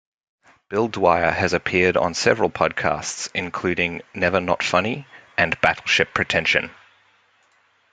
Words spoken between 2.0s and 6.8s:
several podcasts, including "Never Not Funny" and "Battleship Pretension".